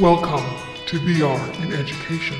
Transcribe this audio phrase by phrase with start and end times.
[0.00, 2.38] Welcome to VR in Education.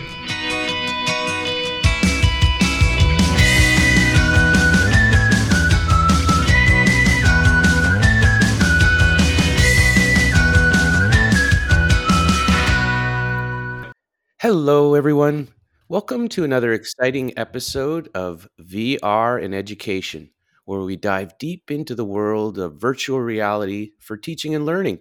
[14.40, 15.48] Hello, everyone.
[15.90, 20.30] Welcome to another exciting episode of VR in Education,
[20.64, 25.00] where we dive deep into the world of virtual reality for teaching and learning.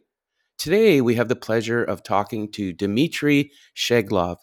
[0.60, 4.40] Today, we have the pleasure of talking to Dmitry Scheglov.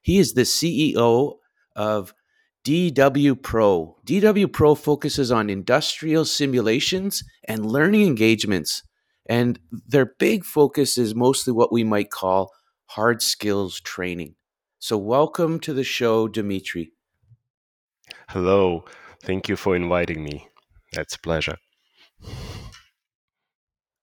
[0.00, 1.38] He is the CEO
[1.74, 2.14] of
[2.64, 3.94] GWPro.
[4.06, 8.84] DW Pro focuses on industrial simulations and learning engagements,
[9.28, 12.52] and their big focus is mostly what we might call
[12.90, 14.36] hard skills training.
[14.78, 16.92] So, welcome to the show, Dmitry.
[18.28, 18.84] Hello.
[19.20, 20.46] Thank you for inviting me.
[20.92, 21.56] That's a pleasure.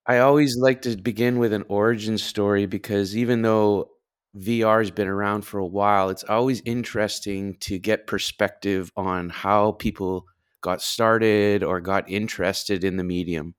[0.06, 3.90] I always like to begin with an origin story because even though
[4.36, 9.74] VR has been around for a while, it's always interesting to get perspective on how
[9.74, 10.26] people
[10.62, 13.56] got started or got interested in the medium.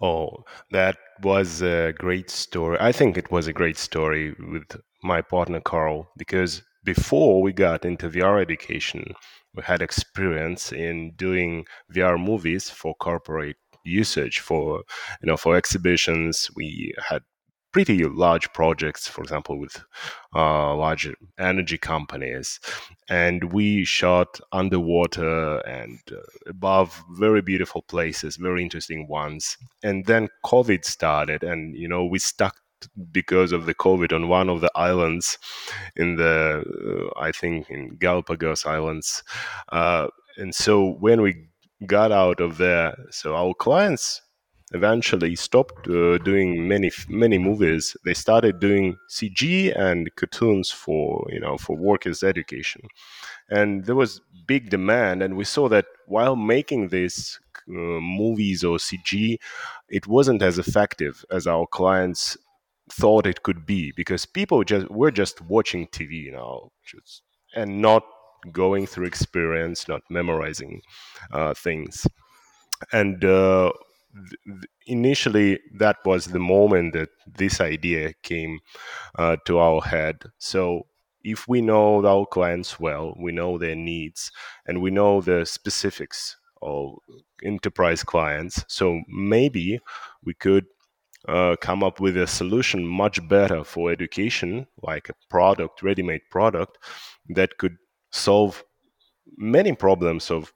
[0.00, 2.76] Oh, that was a great story.
[2.80, 7.84] I think it was a great story with my partner Carl because before we got
[7.84, 9.14] into VR education,
[9.54, 14.82] we had experience in doing VR movies for corporate usage for
[15.22, 16.50] you know for exhibitions.
[16.56, 17.22] We had
[17.74, 19.84] pretty large projects for example with
[20.34, 22.60] uh, large energy companies.
[23.08, 29.56] And we shot underwater and uh, above very beautiful places very interesting ones.
[29.82, 32.56] And then covid started and you know we stuck
[33.10, 35.38] because of the covid on one of the islands
[35.96, 36.62] in the
[37.16, 39.24] uh, i think in galapagos islands.
[39.72, 41.48] Uh, and so when we
[41.86, 42.94] got out of there.
[43.10, 44.22] So our clients
[44.72, 47.96] eventually stopped uh, doing many many movies.
[48.04, 52.82] They started doing CG and cartoons for you know for workers' education,
[53.48, 55.22] and there was big demand.
[55.22, 59.38] And we saw that while making these uh, movies or CG,
[59.88, 62.36] it wasn't as effective as our clients
[62.90, 67.22] thought it could be because people just were just watching TV, you know, just,
[67.54, 68.04] and not
[68.52, 70.80] going through experience, not memorizing
[71.32, 72.06] uh, things.
[72.92, 73.72] And uh,
[74.46, 78.60] th- initially, that was the moment that this idea came
[79.18, 80.24] uh, to our head.
[80.38, 80.86] So
[81.22, 84.30] if we know our clients well, we know their needs,
[84.66, 86.96] and we know the specifics of
[87.42, 88.64] enterprise clients.
[88.68, 89.80] So maybe
[90.24, 90.66] we could
[91.26, 96.76] uh, come up with a solution much better for education, like a product, ready-made product
[97.30, 97.76] that could
[98.14, 98.64] solve
[99.36, 100.52] many problems of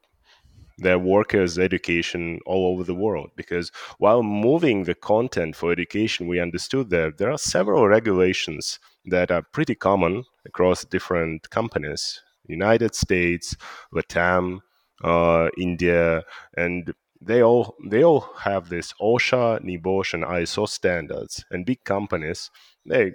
[0.78, 3.30] their workers' education all over the world.
[3.36, 9.30] Because while moving the content for education, we understood that there are several regulations that
[9.30, 13.54] are pretty common across different companies United States,
[13.94, 14.60] Latam,
[15.04, 16.22] uh, India,
[16.56, 21.44] and they all they all have this OSHA, NEBOSH, and ISO standards.
[21.50, 22.50] And big companies
[22.86, 23.12] they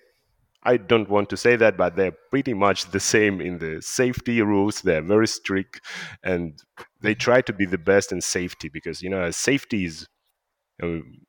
[0.63, 4.41] I don't want to say that, but they're pretty much the same in the safety
[4.41, 4.81] rules.
[4.81, 5.81] They're very strict,
[6.23, 6.57] and
[7.01, 10.07] they try to be the best in safety because you know safety is,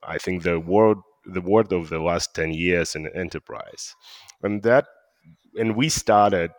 [0.02, 3.94] I think, the word the word of the last ten years in enterprise,
[4.42, 4.86] and that,
[5.58, 6.50] and we started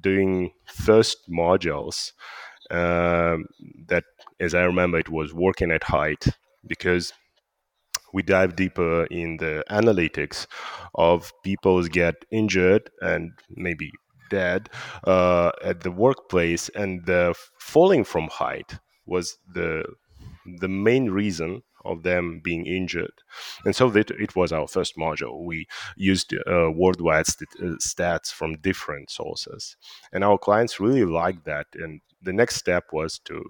[0.00, 2.12] doing first modules
[2.70, 3.46] um,
[3.88, 4.04] that,
[4.40, 6.26] as I remember, it was working at height
[6.66, 7.12] because
[8.14, 10.46] we dive deeper in the analytics
[10.94, 13.90] of people get injured and maybe
[14.30, 14.70] dead
[15.04, 19.84] uh, at the workplace, and the falling from height was the
[20.60, 23.12] the main reason of them being injured.
[23.64, 25.44] And so that it was our first module.
[25.44, 29.76] We used uh, worldwide st- uh, stats from different sources.
[30.12, 31.66] And our clients really liked that.
[31.74, 33.42] And the next step was to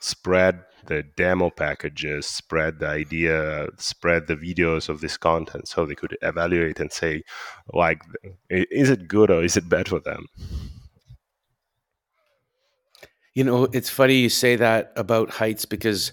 [0.00, 5.94] spread the demo packages, spread the idea, spread the videos of this content so they
[5.94, 7.22] could evaluate and say,
[7.72, 8.02] like,
[8.48, 10.26] is it good or is it bad for them?
[13.34, 16.12] You know, it's funny you say that about heights because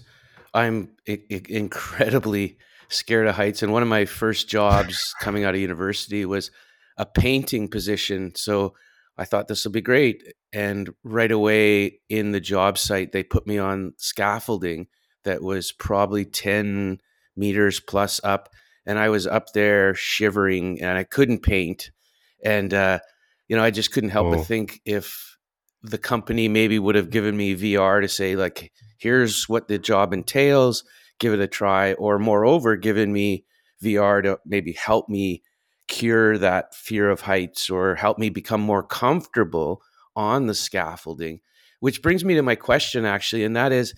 [0.54, 2.58] I'm I- I- incredibly
[2.88, 3.62] scared of heights.
[3.62, 6.50] And one of my first jobs coming out of university was
[6.96, 8.34] a painting position.
[8.34, 8.74] So
[9.18, 10.22] I thought this will be great.
[10.52, 14.86] And right away in the job site, they put me on scaffolding
[15.24, 17.00] that was probably 10
[17.36, 18.48] meters plus up.
[18.86, 21.90] And I was up there shivering and I couldn't paint.
[22.44, 23.00] And, uh,
[23.48, 24.36] you know, I just couldn't help oh.
[24.36, 25.36] but think if
[25.82, 30.12] the company maybe would have given me VR to say, like, here's what the job
[30.12, 30.84] entails,
[31.18, 33.44] give it a try, or moreover, given me
[33.82, 35.42] VR to maybe help me
[35.98, 39.82] cure that fear of heights or help me become more comfortable
[40.14, 41.40] on the scaffolding.
[41.80, 43.94] Which brings me to my question, actually, and that is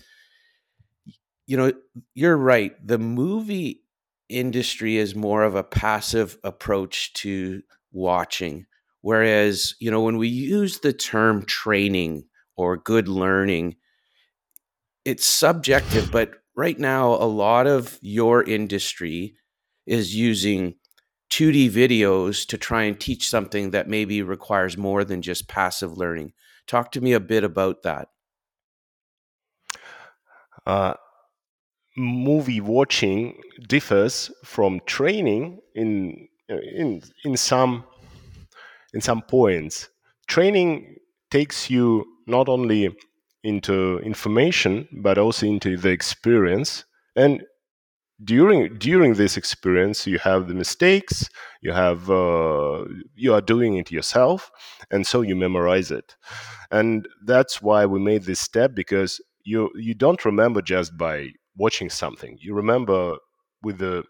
[1.47, 1.73] you know,
[2.13, 2.75] you're right.
[2.85, 3.83] The movie
[4.29, 7.61] industry is more of a passive approach to
[7.91, 8.67] watching.
[9.01, 12.23] Whereas, you know, when we use the term training
[12.55, 13.75] or good learning,
[15.03, 19.35] it's subjective, but right now, a lot of your industry
[19.85, 20.75] is using
[21.31, 26.33] 2D videos to try and teach something that maybe requires more than just passive learning.
[26.67, 28.09] Talk to me a bit about that.
[30.67, 30.93] Uh,
[31.97, 37.83] movie watching differs from training in in in some
[38.93, 39.89] in some points.
[40.27, 40.95] Training
[41.29, 42.95] takes you not only
[43.43, 46.85] into information but also into the experience
[47.15, 47.43] and
[48.23, 51.27] during during this experience you have the mistakes
[51.61, 52.83] you have uh,
[53.15, 54.51] you are doing it yourself
[54.91, 56.15] and so you memorize it.
[56.71, 61.89] And that's why we made this step because you you don't remember just by watching
[61.89, 62.37] something.
[62.41, 63.17] You remember
[63.63, 64.03] with the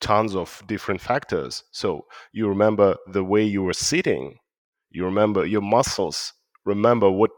[0.00, 1.64] tons of different factors.
[1.72, 4.36] So you remember the way you were sitting.
[4.90, 6.32] You remember your muscles
[6.64, 7.30] remember what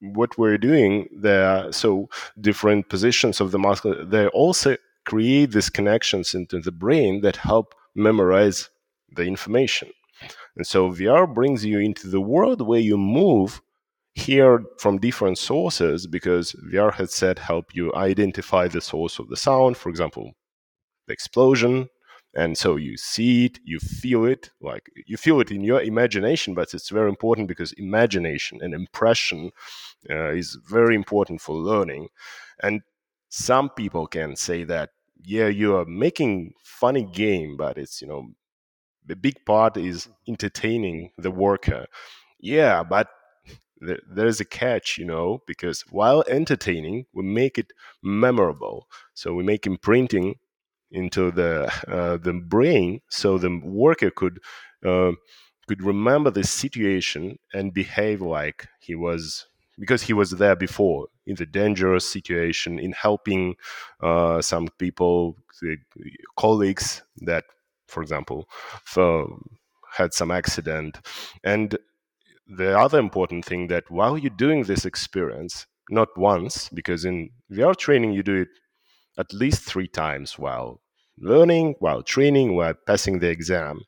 [0.00, 1.70] what we're doing there.
[1.72, 2.08] So
[2.40, 7.74] different positions of the muscle they also create these connections into the brain that help
[7.94, 8.70] memorize
[9.16, 9.90] the information.
[10.56, 13.62] And so vr brings you into the world where you move
[14.14, 19.76] hear from different sources because vr headset help you identify the source of the sound
[19.76, 20.32] for example
[21.06, 21.88] the explosion.
[22.34, 26.54] And so you see it you feel it like you feel it in your imagination
[26.54, 29.50] but it's very important because imagination and impression
[30.08, 32.08] uh, is very important for learning.
[32.62, 32.82] And
[33.30, 34.90] some people can say that
[35.24, 38.28] yeah you are making funny game but it's you know
[39.06, 41.86] the big part is entertaining the worker.
[42.40, 43.08] Yeah but
[43.80, 47.72] there's a catch you know because while entertaining we make it
[48.02, 48.86] memorable.
[49.14, 50.36] So we make imprinting
[50.90, 54.40] into the uh, the brain so the worker could
[54.84, 55.12] uh,
[55.68, 59.46] could remember the situation and behave like he was
[59.78, 63.54] because he was there before in the dangerous situation in helping
[64.02, 65.36] uh, some people
[66.36, 67.44] colleagues that
[67.86, 68.48] for example
[68.84, 69.26] for,
[69.92, 70.98] had some accident
[71.44, 71.76] and
[72.46, 77.76] the other important thing that while you're doing this experience not once because in vr
[77.76, 78.48] training you do it
[79.18, 80.80] at least three times while
[81.20, 83.80] learning, while training, while passing the exam.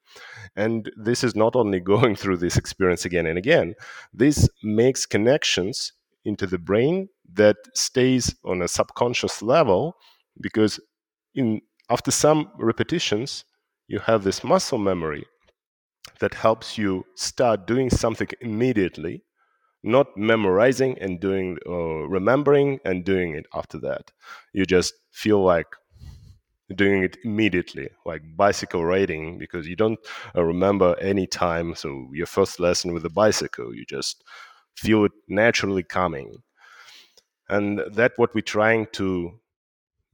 [0.55, 3.75] And this is not only going through this experience again and again,
[4.13, 5.93] this makes connections
[6.25, 9.97] into the brain that stays on a subconscious level
[10.41, 10.81] because
[11.35, 13.45] in after some repetitions
[13.89, 15.25] you have this muscle memory
[16.21, 19.23] that helps you start doing something immediately
[19.85, 24.13] not memorizing and doing or remembering and doing it after that.
[24.53, 25.67] You just feel like
[26.75, 29.99] doing it immediately like bicycle riding because you don't
[30.35, 31.75] uh, remember any time.
[31.75, 34.25] So your first lesson with a bicycle you just
[34.77, 36.43] feel it naturally coming
[37.53, 39.39] and that what we're trying to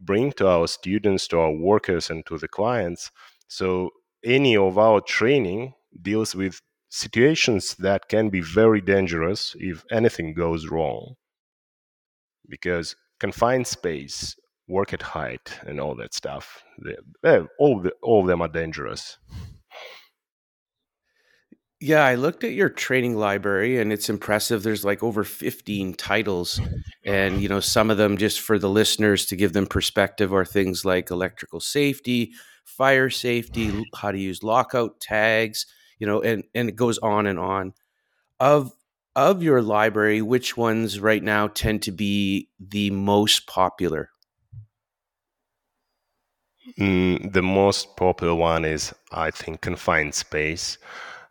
[0.00, 3.11] bring to our students to our workers and to the clients.
[3.49, 3.90] So
[4.25, 10.66] any of our training deals with situations that can be very dangerous if anything goes
[10.66, 11.14] wrong.
[12.49, 14.37] Because confined space
[14.68, 18.49] work at height and all that stuff they, eh, all the, all of them are
[18.49, 19.16] dangerous
[21.80, 26.61] yeah i looked at your training library and it's impressive there's like over 15 titles
[27.04, 30.44] and you know some of them just for the listeners to give them perspective are
[30.44, 32.32] things like electrical safety
[32.64, 35.66] fire safety how to use lockout tags
[35.99, 37.75] you know, and and it goes on and on.
[38.40, 38.73] Of
[39.16, 44.11] of your library, which ones right now tend to be the most popular?
[46.78, 50.78] Mm, the most popular one is, I think, confined space,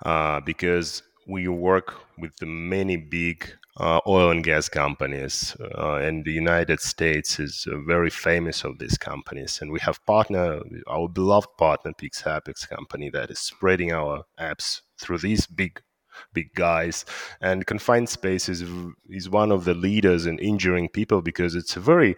[0.06, 6.25] uh, because we work with the many big uh, oil and gas companies, uh, and
[6.25, 9.60] the United States is uh, very famous of these companies.
[9.62, 15.20] And we have partner, our beloved partner, Pixapex company, that is spreading our apps through
[15.20, 15.82] these big,
[16.34, 17.06] big guys.
[17.39, 18.63] And confined space is
[19.10, 22.16] is one of the leaders in injuring people because it's a very,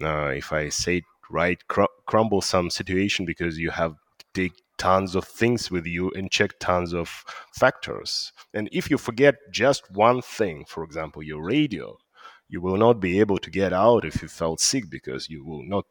[0.00, 3.96] uh, if I say it right, cr- crumble some situation because you have
[4.32, 8.32] take tons of things with you and check tons of factors.
[8.52, 11.96] And if you forget just one thing, for example, your radio,
[12.48, 15.64] you will not be able to get out if you felt sick because you will
[15.64, 15.86] not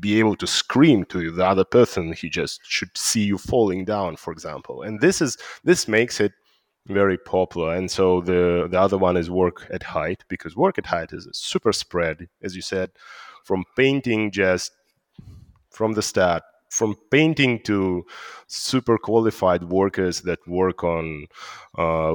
[0.00, 2.12] be able to scream to the other person.
[2.12, 4.82] He just should see you falling down for example.
[4.82, 6.32] And this is this makes it
[6.86, 7.74] very popular.
[7.74, 11.26] And so the the other one is work at height because work at height is
[11.26, 12.90] a super spread as you said
[13.42, 14.72] from painting just
[15.70, 16.42] from the start
[16.74, 18.04] from painting to
[18.48, 21.26] super qualified workers that work on
[21.78, 22.14] uh,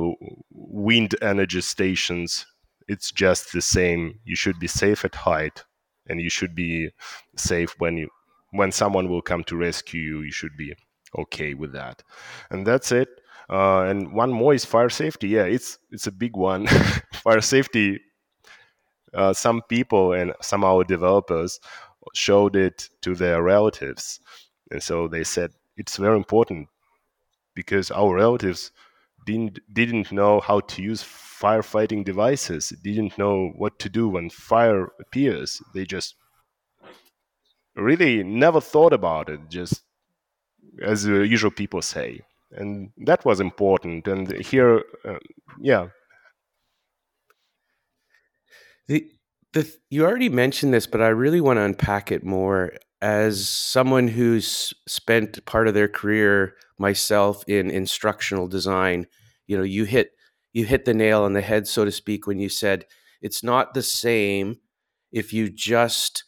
[0.51, 2.45] wind energy stations
[2.89, 4.19] it's just the same.
[4.25, 5.63] You should be safe at height
[6.07, 6.89] and you should be
[7.37, 8.09] safe when you
[8.51, 10.73] when someone will come to rescue you you should be
[11.17, 12.01] okay with that.
[12.49, 13.07] And that's it.
[13.47, 15.29] Uh, and one more is fire safety.
[15.29, 16.67] Yeah it's it's a big one.
[17.13, 17.99] Fire safety
[19.13, 21.59] uh, some people and some our developers
[22.15, 24.19] showed it to their relatives
[24.71, 26.67] and so they said it's very important
[27.55, 28.71] because our relatives
[29.25, 34.89] didn't didn't know how to use firefighting devices, didn't know what to do when fire
[34.99, 35.61] appears.
[35.73, 36.15] They just
[37.75, 39.83] really never thought about it, just
[40.81, 42.21] as usual people say.
[42.51, 44.07] And that was important.
[44.07, 45.19] And here, uh,
[45.59, 45.89] yeah.
[48.87, 49.07] The,
[49.53, 52.73] the, you already mentioned this, but I really want to unpack it more.
[53.01, 59.07] As someone who's spent part of their career, myself, in instructional design,
[59.47, 60.11] you know, you hit
[60.53, 62.85] you hit the nail on the head, so to speak, when you said
[63.21, 64.57] it's not the same
[65.11, 66.23] if you just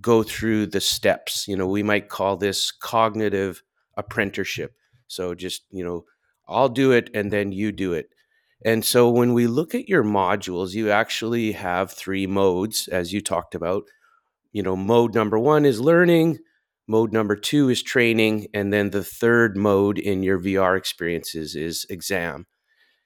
[0.00, 1.46] go through the steps.
[1.48, 3.62] You know, we might call this cognitive
[3.96, 4.74] apprenticeship.
[5.08, 6.04] So just, you know,
[6.48, 8.10] I'll do it and then you do it.
[8.64, 13.20] And so when we look at your modules, you actually have three modes, as you
[13.20, 13.84] talked about.
[14.56, 16.38] You know, mode number one is learning,
[16.88, 21.84] mode number two is training, and then the third mode in your VR experiences is
[21.90, 22.46] exam.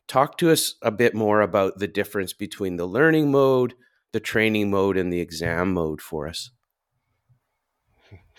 [0.06, 3.74] Talk to us a bit more about the difference between the learning mode,
[4.12, 6.52] the training mode, and the exam mode for us.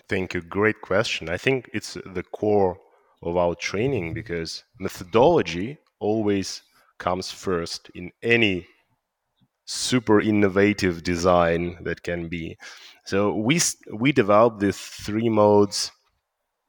[0.08, 0.40] Thank you.
[0.40, 1.28] Great question.
[1.28, 2.78] I think it's the core
[3.22, 6.62] of our training because methodology always
[6.96, 8.66] comes first in any
[9.72, 12.56] super innovative design that can be.
[13.04, 13.60] So we
[13.92, 15.90] we developed these three modes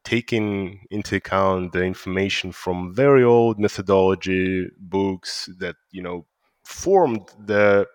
[0.04, 6.26] taking into account the information from very old methodology books that you know
[6.64, 7.86] formed the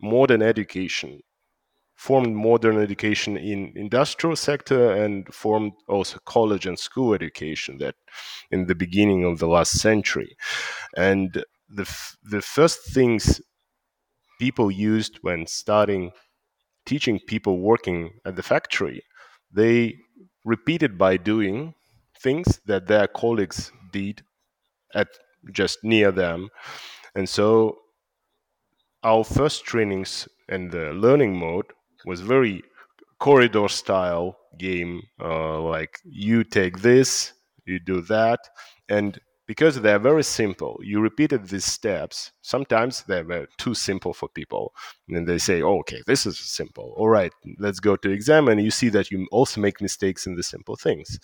[0.00, 1.20] modern education
[1.96, 7.94] formed modern education in industrial sector and formed also college and school education that
[8.50, 10.36] in the beginning of the last century
[10.96, 11.86] and the
[12.24, 13.40] the first things
[14.40, 16.12] people used when starting
[16.86, 19.02] teaching people working at the factory
[19.52, 19.94] they
[20.44, 21.74] repeated by doing
[22.20, 24.22] things that their colleagues did
[24.94, 25.08] at
[25.52, 26.48] just near them.
[27.14, 27.78] And so
[29.02, 31.66] our first trainings and the learning mode
[32.04, 32.62] was very
[33.20, 37.32] corridor style game uh, like you take this
[37.66, 38.40] you do that
[38.88, 40.80] and because they're very simple.
[40.82, 42.32] You repeated these steps.
[42.42, 44.72] Sometimes they were too simple for people.
[45.08, 46.94] And they say, oh, okay, this is simple.
[46.96, 48.48] All right, let's go to exam.
[48.48, 51.18] And you see that you also make mistakes in the simple things.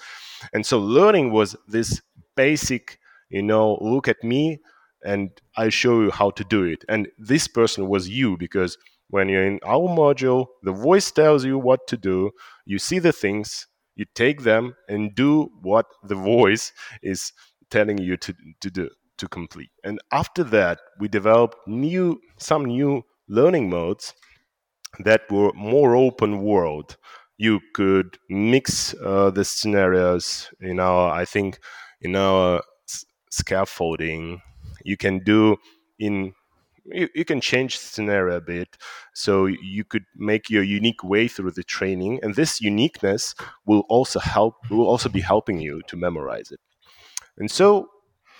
[0.52, 2.00] And so learning was this
[2.36, 2.98] basic,
[3.30, 4.58] you know, look at me
[5.04, 6.84] and I show you how to do it.
[6.88, 8.76] And this person was you because
[9.08, 12.30] when you're in our module, the voice tells you what to do.
[12.66, 16.72] You see the things, you take them and do what the voice
[17.02, 17.32] is
[17.70, 19.70] telling you to, to do to complete.
[19.84, 24.14] And after that, we developed new some new learning modes
[24.98, 26.96] that were more open world.
[27.38, 31.58] You could mix uh, the scenarios in our, I think,
[32.00, 32.62] in our
[33.30, 34.42] scaffolding.
[34.84, 35.56] You can do
[35.98, 36.32] in
[36.84, 38.76] you, you, can change scenario a bit
[39.14, 43.34] so you could make your unique way through the training and this uniqueness
[43.66, 46.58] will also help will also be helping you to memorize it
[47.40, 47.88] and so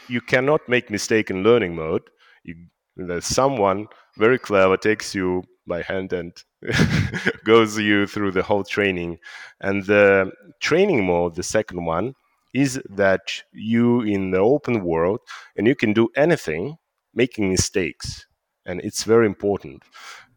[0.09, 2.03] you cannot make mistake in learning mode.
[2.45, 2.55] You,
[2.97, 6.33] there's someone very clever takes you by hand and
[7.45, 9.19] goes you through the whole training.
[9.61, 10.31] And the
[10.61, 12.15] training mode, the second one,
[12.53, 15.21] is that you in the open world
[15.57, 16.77] and you can do anything,
[17.15, 18.27] making mistakes.
[18.67, 19.83] And it's very important.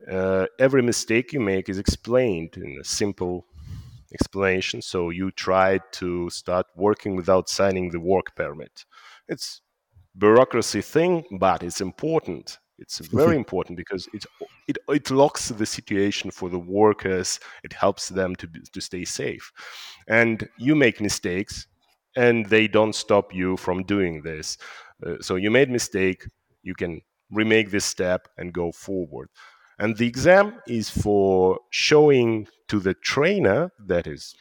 [0.09, 3.45] Uh, every mistake you make is explained in a simple
[4.13, 4.81] explanation.
[4.81, 8.85] So you try to start working without signing the work permit.
[9.27, 9.61] It's
[10.17, 12.59] bureaucracy thing, but it's important.
[12.79, 14.25] It's very important because it,
[14.67, 17.39] it it locks the situation for the workers.
[17.63, 19.51] It helps them to to stay safe,
[20.07, 21.67] and you make mistakes,
[22.15, 24.57] and they don't stop you from doing this.
[25.05, 26.25] Uh, so you made mistake,
[26.63, 27.01] you can
[27.31, 29.29] remake this step and go forward.
[29.79, 34.35] And the exam is for showing to the trainer that is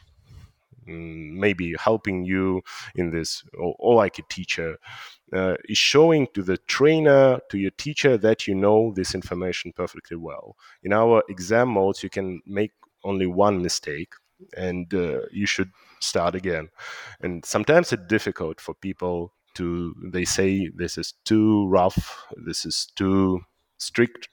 [0.88, 2.62] mm, maybe helping you
[2.94, 4.76] in this, or, or like a teacher,
[5.32, 10.16] uh, is showing to the trainer, to your teacher, that you know this information perfectly
[10.16, 10.56] well.
[10.82, 12.72] In our exam modes, you can make
[13.04, 14.12] only one mistake
[14.56, 15.70] and uh, you should
[16.00, 16.68] start again.
[17.20, 22.88] And sometimes it's difficult for people to, they say this is too rough, this is
[22.96, 23.40] too
[23.78, 24.28] strict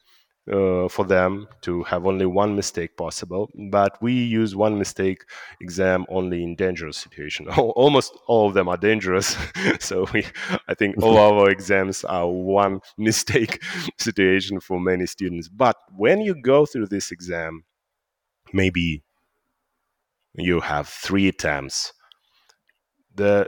[0.52, 3.50] uh, for them to have only one mistake possible.
[3.70, 5.24] But we use one mistake
[5.62, 7.48] exam only in dangerous situation.
[7.58, 9.38] Almost all of them are dangerous.
[9.80, 10.26] so we,
[10.68, 13.62] I think all our exams are one mistake
[13.98, 15.48] situation for many students.
[15.50, 17.64] But when you go through this exam,
[18.54, 19.04] maybe
[20.36, 21.94] you have three attempts.
[23.14, 23.48] The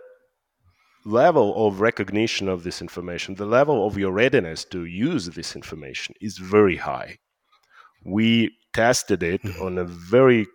[1.05, 6.15] level of recognition of this information, the level of your readiness to use this information
[6.22, 7.17] is very high.
[8.05, 9.62] We tested it mm-hmm.
[9.62, 10.48] on a very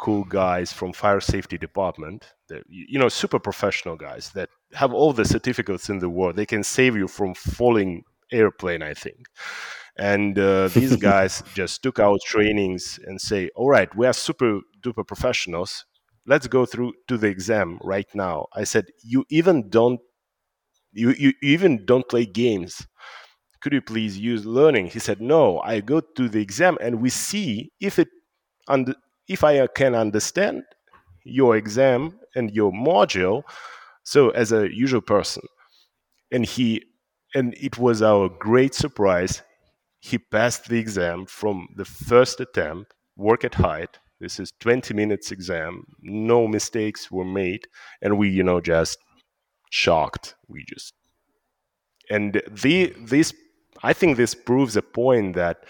[0.00, 5.12] cool guys from fire safety department that, you know super professional guys that have all
[5.12, 9.26] the certificates in the world they can save you from falling airplane i think
[9.98, 14.60] and uh, these guys just took our trainings and say all right we are super
[14.82, 15.84] duper professionals
[16.26, 18.46] let's go through to the exam right now.
[18.54, 20.00] I said you even don't
[20.92, 22.86] you, you even don't play games.
[23.62, 24.86] Could you please use learning?
[24.88, 28.08] He said no i go to the exam and we see if it
[28.68, 28.94] and
[29.28, 30.62] if i uh, can understand
[31.24, 33.42] your exam and your module
[34.04, 35.44] so as a usual person.
[36.32, 36.84] And he
[37.34, 39.42] and it was our great surprise.
[40.00, 45.32] He passed the exam from the first attempt work at height this is 20 minutes
[45.32, 45.84] exam.
[46.02, 47.66] No mistakes were made,
[48.02, 48.98] and we, you know, just
[49.70, 50.34] shocked.
[50.48, 50.94] We just
[52.10, 53.32] and the this
[53.82, 55.64] I think this proves a point that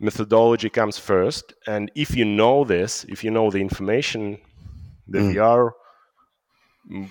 [0.00, 4.38] methodology comes first, and if you know this, if you know the information,
[5.06, 5.34] the mm.
[5.34, 5.72] VR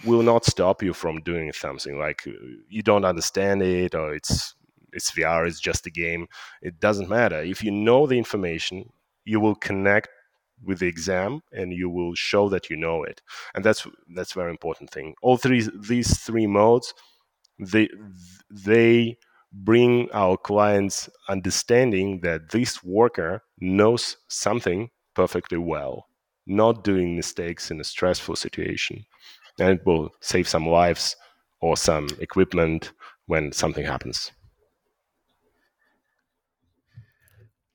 [0.04, 2.28] will not stop you from doing something like
[2.68, 4.56] you don't understand it or it's
[4.94, 6.28] it's VR, it's just a game.
[6.62, 7.42] It doesn't matter.
[7.42, 8.90] If you know the information,
[9.24, 10.10] you will connect
[10.64, 13.22] with the exam and you will show that you know it.
[13.56, 15.16] And that's that's very important thing.
[15.22, 16.94] All three these three modes
[17.60, 17.90] they
[18.50, 19.18] they
[19.54, 26.08] bring our clients understanding that this worker knows something perfectly well
[26.48, 29.06] not doing mistakes in a stressful situation.
[29.60, 31.16] And it will save some lives
[31.62, 32.94] or some equipment
[33.28, 34.32] when something happens.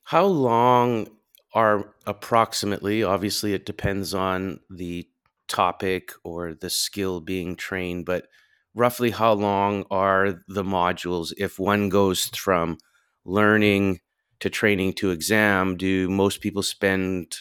[0.05, 1.09] How long
[1.57, 5.09] are approximately, obviously, it depends on the
[5.49, 8.27] topic or the skill being trained, but
[8.75, 12.77] roughly how long are the modules if one goes from
[13.25, 14.01] learning
[14.41, 15.79] to training to exam?
[15.79, 17.35] Do most people spend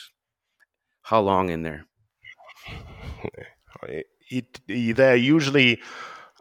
[1.01, 1.85] how long in there?
[4.27, 5.79] It, it they're usually,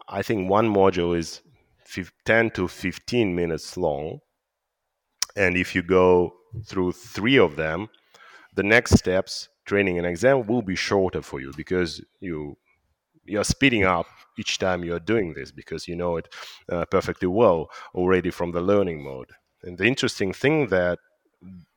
[0.07, 1.41] I think, one module is
[2.25, 4.21] 10 to 15 minutes long.
[5.35, 7.89] And if you go through three of them,
[8.55, 12.57] the next steps, training and exam, will be shorter for you because you
[13.25, 14.05] you're speeding up
[14.37, 16.27] each time you're doing this because you know it
[16.71, 19.31] uh, perfectly well already from the learning mode.
[19.63, 20.99] And the interesting thing that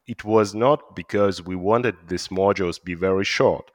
[0.06, 3.70] it was not because we wanted these modules be very short.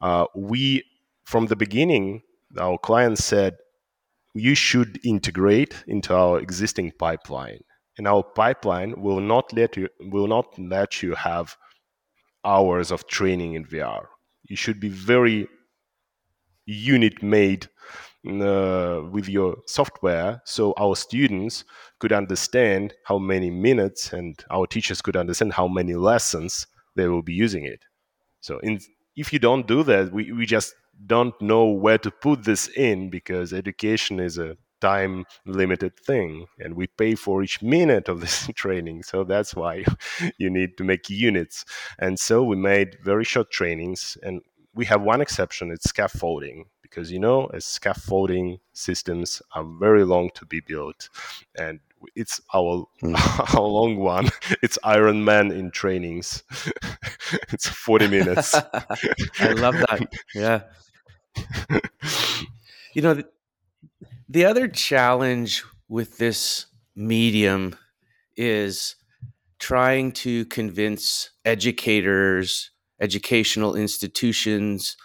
[0.00, 0.84] Uh, we
[1.24, 2.22] from the beginning,
[2.58, 3.56] our clients said
[4.34, 7.62] you should integrate into our existing pipeline
[7.98, 11.56] and our pipeline will not let you will not let you have
[12.44, 14.04] hours of training in VR.
[14.48, 15.48] You should be very
[16.66, 17.68] unit made
[18.26, 21.64] uh, with your software so our students
[22.00, 27.22] could understand how many minutes and our teachers could understand how many lessons they will
[27.22, 27.80] be using it.
[28.40, 28.80] So in,
[29.16, 30.74] if you don't do that, we, we just
[31.06, 36.74] don't know where to put this in because education is a time limited thing and
[36.74, 39.84] we pay for each minute of this training so that's why
[40.38, 41.64] you need to make units.
[41.98, 44.42] And so we made very short trainings and
[44.74, 50.30] we have one exception it's scaffolding because you know as scaffolding systems are very long
[50.34, 51.08] to be built
[51.58, 51.80] and
[52.14, 53.54] it's our mm.
[53.56, 54.28] our long one.
[54.62, 56.42] It's iron man in trainings.
[57.52, 58.54] It's 40 minutes.
[58.54, 60.12] I love that.
[60.34, 60.62] Yeah.
[62.92, 63.22] You know
[64.28, 67.76] the other challenge with this medium
[68.36, 68.96] is
[69.58, 72.70] trying to convince educators,
[73.00, 74.96] educational institutions,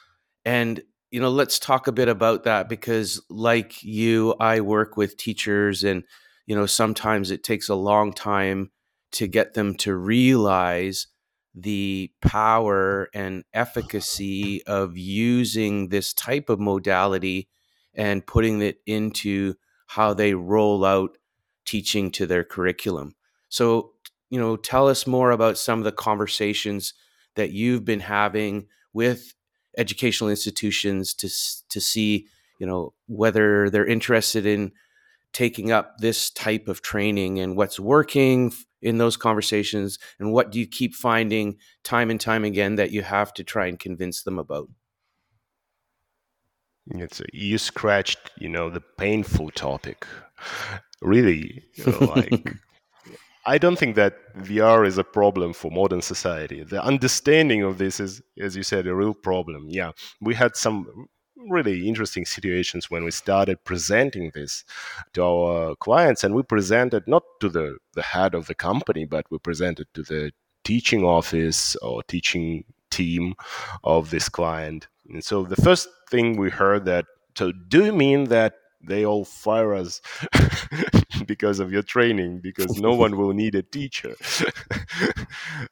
[0.46, 5.18] and you know, let's talk a bit about that because, like you, I work with
[5.18, 6.04] teachers, and
[6.46, 8.72] you know, sometimes it takes a long time
[9.14, 11.08] to get them to realize
[11.54, 17.50] the power and efficacy of using this type of modality
[17.96, 19.56] and putting it into
[19.88, 21.18] how they roll out
[21.66, 23.16] teaching to their curriculum.
[23.50, 23.92] So,
[24.30, 26.94] you know, tell us more about some of the conversations
[27.36, 29.34] that you've been having with
[29.78, 31.30] educational institutions to
[31.70, 32.28] to see,
[32.60, 34.72] you know, whether they're interested in
[35.34, 38.52] taking up this type of training and what's working
[38.82, 43.02] in those conversations and what do you keep finding time and time again that you
[43.02, 44.68] have to try and convince them about
[46.88, 50.06] it's you scratched you know the painful topic
[51.02, 52.56] really you know, like
[53.46, 56.64] I don't think that VR is a problem for modern society.
[56.64, 59.66] The understanding of this is, as you said, a real problem.
[59.68, 61.08] Yeah, we had some
[61.50, 64.64] really interesting situations when we started presenting this
[65.14, 69.26] to our clients and we presented not to the, the head of the company but
[69.32, 70.32] we presented to the
[70.64, 73.34] teaching office or teaching team
[73.84, 78.26] of this client and so the first thing we heard that so do you mean
[78.26, 80.02] that they all fire us
[81.28, 82.40] because of your training?
[82.40, 84.16] Because no one will need a teacher.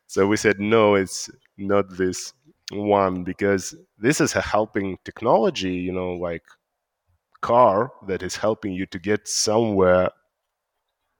[0.07, 2.33] So we said no it's not this
[2.71, 6.43] one because this is a helping technology you know like
[7.41, 10.09] car that is helping you to get somewhere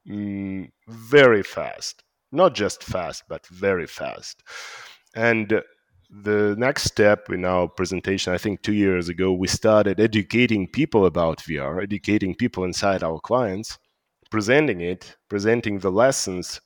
[0.07, 2.03] mm, very fast.
[2.31, 4.43] Not just fast but very fast.
[5.15, 5.61] And
[6.09, 11.05] the next step in our presentation i think two years ago we started educating people
[11.05, 13.77] about vr educating people inside our clients
[14.31, 16.61] presenting it presenting the lessons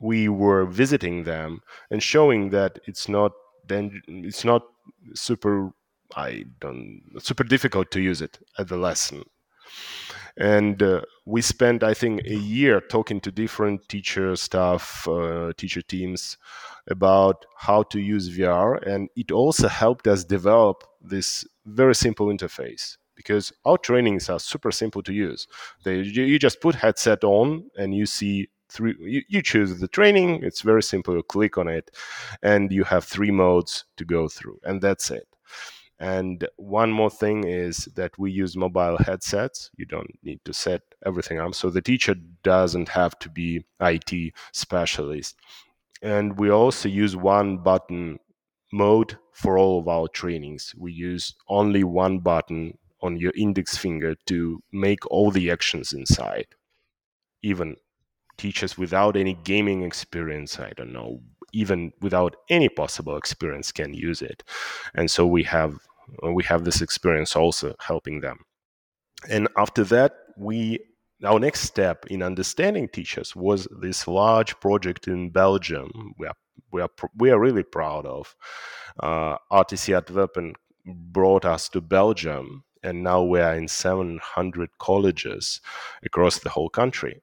[0.00, 1.60] we were visiting them
[1.90, 3.32] and showing that it's not
[3.68, 4.62] then it's not
[5.14, 5.72] super
[6.16, 9.24] I don't super difficult to use it at the lesson.
[10.36, 15.82] And uh, we spent, I think, a year talking to different teacher staff, uh, teacher
[15.82, 16.38] teams
[16.88, 22.96] about how to use VR, and it also helped us develop this very simple interface
[23.14, 25.46] because our trainings are super simple to use.
[25.84, 30.42] They, you just put headset on and you see three you, you choose the training.
[30.42, 31.14] It's very simple.
[31.14, 31.90] You click on it
[32.42, 34.58] and you have three modes to go through.
[34.64, 35.28] And that's it
[36.02, 39.70] and one more thing is that we use mobile headsets.
[39.76, 41.54] You don't need to set everything up.
[41.54, 45.36] So the teacher doesn't have to be IT specialist.
[46.02, 48.18] And we also use one button
[48.72, 50.74] mode for all of our trainings.
[50.76, 56.48] We use only one button on your index finger to make all the actions inside.
[57.44, 57.76] Even
[58.36, 61.20] teachers without any gaming experience, I don't know,
[61.52, 64.42] even without any possible experience can use it.
[64.96, 65.78] And so we have
[66.22, 68.38] we have this experience also helping them.
[69.28, 70.80] And after that, we
[71.24, 76.14] our next step in understanding teachers was this large project in Belgium.
[76.18, 76.34] We are
[76.72, 78.34] we are we are really proud of.
[79.00, 85.60] Uh, RTC Antwerpen brought us to Belgium, and now we are in 700 colleges
[86.04, 87.22] across the whole country.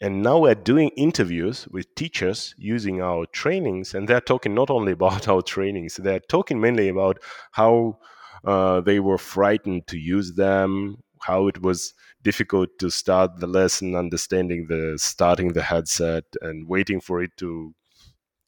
[0.00, 4.92] And now we're doing interviews with teachers using our trainings, and they're talking not only
[4.98, 7.98] about our trainings, they're talking mainly about how
[8.44, 13.94] uh, they were frightened to use them, how it was difficult to start the lesson,
[13.94, 17.74] understanding the starting the headset and waiting for it to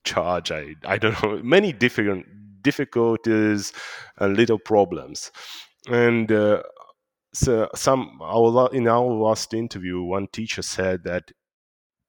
[0.05, 0.51] charge.
[0.51, 2.27] I, I don't know, many different
[2.63, 3.73] difficulties
[4.19, 5.31] and little problems.
[5.89, 6.63] And uh,
[7.33, 11.31] so some our in our last interview, one teacher said that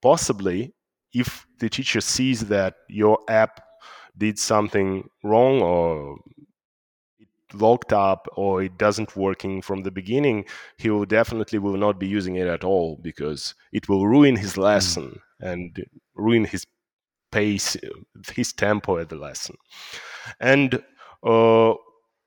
[0.02, 0.74] possibly
[1.12, 3.62] if the teacher sees that your app
[4.18, 6.18] did something wrong or
[7.52, 10.44] locked up or it doesn't working from the beginning
[10.78, 14.54] he will definitely will not be using it at all because it will ruin his
[14.54, 14.62] hmm.
[14.62, 15.52] lesson mm.
[15.52, 16.66] and ruin his
[17.30, 17.76] pace
[18.34, 19.56] his tempo at the lesson
[20.40, 20.82] and
[21.22, 21.74] uh,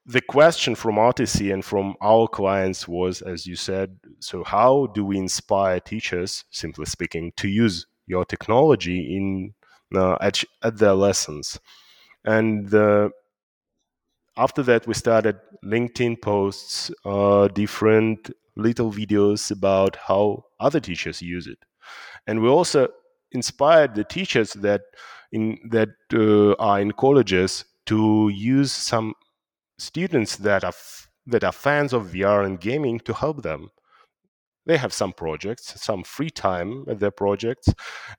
[0.09, 5.05] the question from RTC and from our clients was, as you said, so how do
[5.05, 9.53] we inspire teachers, simply speaking, to use your technology in
[9.95, 11.59] uh, at, at their lessons?
[12.25, 13.09] And uh,
[14.39, 21.45] after that, we started LinkedIn posts, uh, different little videos about how other teachers use
[21.47, 21.59] it,
[22.25, 22.87] and we also
[23.31, 24.81] inspired the teachers that
[25.31, 29.13] in that uh, are in colleges to use some
[29.77, 33.69] students that are f- that are fans of VR and gaming to help them.
[34.65, 37.67] They have some projects, some free time at their projects,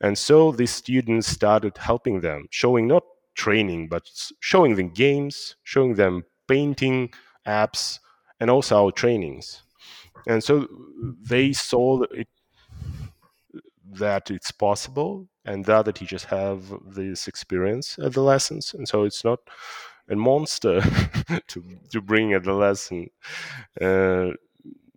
[0.00, 3.04] and so these students started helping them, showing not
[3.44, 4.04] training but
[4.40, 7.10] showing them games, showing them painting
[7.46, 7.98] apps,
[8.40, 9.62] and also our trainings.
[10.26, 10.66] And so
[11.32, 12.28] they saw it,
[13.92, 19.04] that it's possible and the other teachers have this experience at the lessons, and so
[19.04, 19.40] it's not
[20.10, 20.80] a monster
[21.48, 23.08] to to bring at the lesson.
[23.80, 24.30] Uh,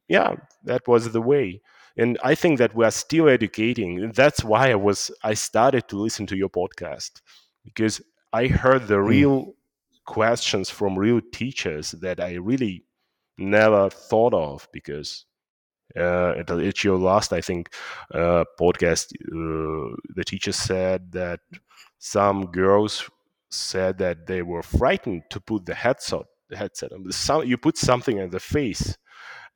[0.08, 1.62] yeah, that was the way
[1.97, 5.88] and i think that we are still educating and that's why i was i started
[5.88, 7.21] to listen to your podcast
[7.63, 8.01] because
[8.34, 9.54] i heard the real mm.
[10.06, 12.84] questions from real teachers that i really
[13.38, 15.26] never thought of because
[15.96, 17.74] uh, at, at your last i think
[18.13, 21.39] uh, podcast uh, the teacher said that
[22.00, 23.10] some girls
[23.50, 28.17] said that they were frightened to put the headset headset on some, you put something
[28.17, 28.98] in the face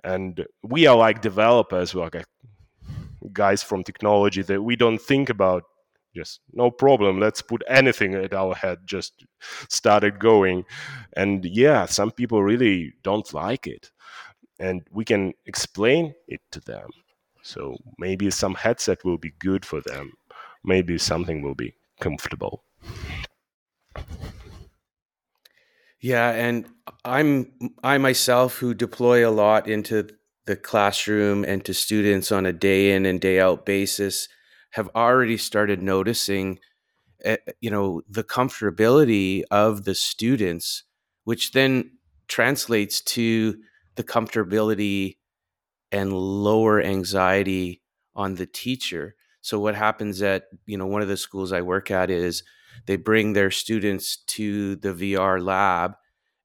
[0.04, 2.24] and we are like developers like
[3.34, 5.64] guys from technology that we don't think about
[6.18, 9.26] just no problem let's put anything at our head just
[9.70, 10.66] started going.
[11.16, 13.92] And yeah some people really don't like it
[14.60, 16.90] and we can explain it to them.
[17.44, 20.14] So maybe some headset will be good for them.
[20.64, 22.64] Maybe something will be comfortable.
[26.00, 26.68] Yeah, and
[27.04, 27.52] I'm
[27.84, 30.10] I myself who deploy a lot into
[30.46, 34.30] the classroom and to students on a day in and day out basis
[34.72, 36.60] have already started noticing
[37.26, 40.84] uh, you know the comfortability of the students
[41.24, 41.92] which then
[42.28, 43.58] translates to
[43.96, 45.18] the comfortability
[45.92, 47.82] and lower anxiety
[48.16, 49.16] on the teacher.
[49.42, 52.44] So what happens at you know one of the schools i work at is
[52.86, 55.96] they bring their students to the VR lab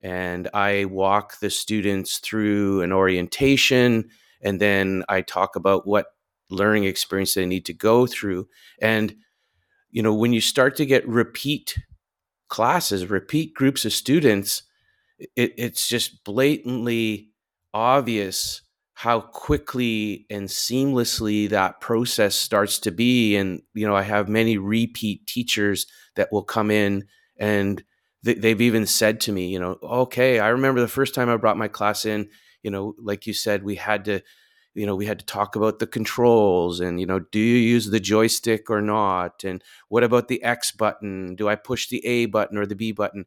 [0.00, 4.08] and I walk the students through an orientation
[4.40, 6.06] and then I talk about what
[6.52, 8.48] learning experience they need to go through.
[8.80, 9.16] And
[9.90, 11.76] you know when you start to get repeat
[12.48, 14.62] classes repeat groups of students
[15.18, 17.30] it, it's just blatantly
[17.74, 18.62] obvious
[18.94, 23.36] how quickly and seamlessly that process starts to be.
[23.36, 25.86] And you know i have many repeat teachers
[26.16, 27.04] that will come in
[27.38, 27.82] and
[28.22, 31.56] they've even said to me you know okay i remember the first time i brought
[31.56, 32.28] my class in
[32.62, 34.20] you know like you said we had to
[34.74, 37.90] you know we had to talk about the controls and you know do you use
[37.90, 39.44] the joystick or not?
[39.44, 41.34] And what about the x button?
[41.34, 43.26] Do i push the a button or the b button?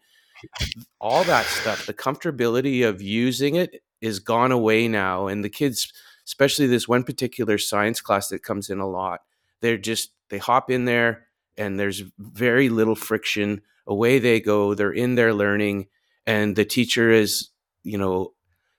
[0.99, 5.91] All that stuff the comfortability of using it is gone away now and the kids
[6.27, 9.21] especially this one particular science class that comes in a lot
[9.61, 11.27] they're just they hop in there
[11.57, 13.61] and there's very little friction.
[13.87, 15.87] Away they go they're in there learning
[16.25, 17.49] and the teacher is
[17.83, 18.33] you know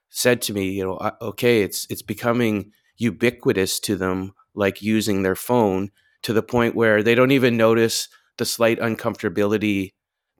[0.09, 5.35] said to me you know okay it's it's becoming ubiquitous to them like using their
[5.35, 5.89] phone
[6.23, 9.91] to the point where they don't even notice the slight uncomfortability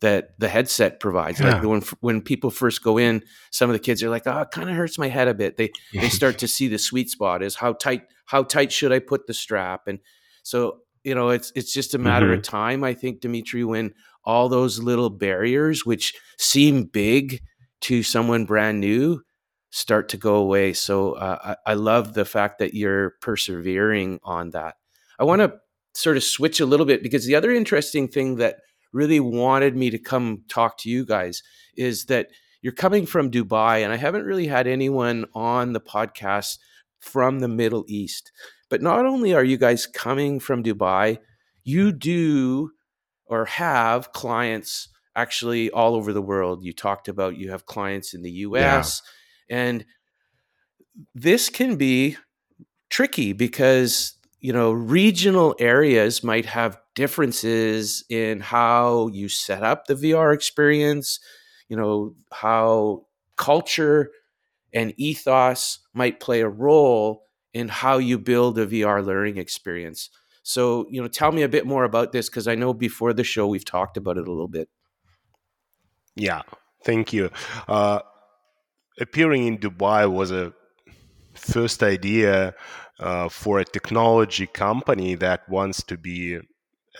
[0.01, 1.39] that the headset provides.
[1.39, 1.55] Yeah.
[1.55, 4.51] Like when when people first go in, some of the kids are like, "Oh, it
[4.51, 7.41] kind of hurts my head a bit." They they start to see the sweet spot
[7.43, 9.99] is how tight how tight should I put the strap, and
[10.43, 12.39] so you know it's it's just a matter mm-hmm.
[12.39, 12.83] of time.
[12.83, 17.41] I think Dimitri, when all those little barriers, which seem big
[17.81, 19.21] to someone brand new,
[19.77, 20.73] start to go away.
[20.73, 24.73] So uh, I, I love the fact that you're persevering on that.
[25.19, 25.53] I want to
[25.93, 28.57] sort of switch a little bit because the other interesting thing that
[28.91, 31.43] really wanted me to come talk to you guys
[31.75, 32.29] is that
[32.63, 36.57] you're coming from Dubai, and I haven't really had anyone on the podcast
[36.99, 38.31] from the Middle East.
[38.71, 41.19] But not only are you guys coming from Dubai,
[41.63, 42.71] you do
[43.27, 46.63] or have clients actually all over the world.
[46.63, 49.11] You talked about you have clients in the US, yeah.
[49.49, 49.85] And
[51.13, 52.17] this can be
[52.89, 59.93] tricky because you know regional areas might have differences in how you set up the
[59.93, 61.19] VR experience,
[61.69, 63.05] you know, how
[63.35, 64.09] culture
[64.73, 70.09] and ethos might play a role in how you build a VR learning experience.
[70.41, 73.23] So, you know, tell me a bit more about this because I know before the
[73.23, 74.69] show we've talked about it a little bit.
[76.15, 76.41] Yeah,
[76.83, 77.29] thank you.
[77.67, 77.99] Uh,
[78.99, 80.53] appearing in Dubai was a
[81.33, 82.53] first idea
[82.99, 86.39] uh, for a technology company that wants to be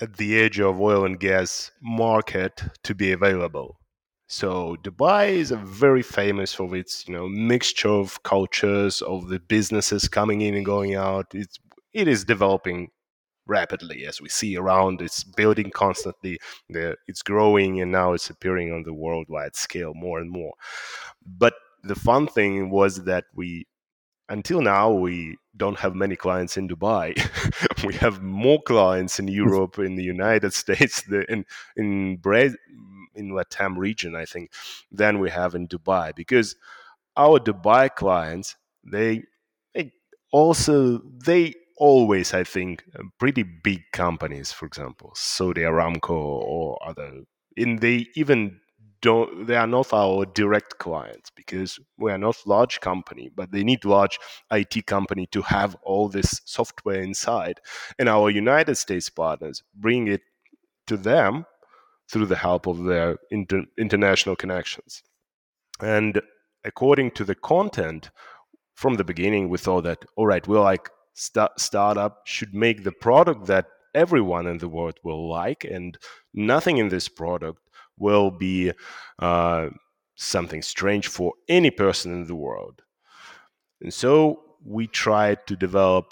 [0.02, 3.80] at the edge of oil and gas market to be available.
[4.28, 10.08] So Dubai is very famous for its you know mixture of cultures of the businesses
[10.10, 11.28] coming in and going out.
[11.34, 11.58] It's
[11.94, 12.90] it is developing
[13.48, 15.02] rapidly as we see around.
[15.02, 16.38] It's building constantly.
[16.70, 20.54] It's growing and now it's appearing on the worldwide scale more and more.
[21.26, 23.66] But the fun thing was that we
[24.30, 27.16] until now we don't have many clients in dubai.
[27.86, 29.36] We have more clients in mm.
[29.36, 32.22] europe in the united states in in
[33.16, 34.52] in latam region i think
[34.92, 36.56] than we have in dubai because
[37.16, 39.24] our dubai clients they,
[39.74, 39.92] they
[40.32, 47.24] also they always, I think, uh, pretty big companies, for example, Saudi Aramco or other,
[47.56, 48.60] and they even
[49.02, 53.64] don't they are not our direct clients because we are not large company but they
[53.64, 54.20] need large
[54.52, 57.60] it company to have all this software inside.
[58.00, 60.22] And our united states partners bring it
[60.88, 61.46] to them
[62.10, 65.04] through the help of their inter- international connections.
[65.82, 66.22] And
[66.64, 68.10] according to the content
[68.76, 72.92] from the beginning we thought that all right we're like st- startup should make the
[72.92, 75.98] product that everyone in the world will like and
[76.34, 77.60] nothing in this product
[77.98, 78.72] will be
[79.20, 79.70] uh,
[80.16, 82.82] something strange for any person in the world.
[83.82, 86.12] And so we tried to develop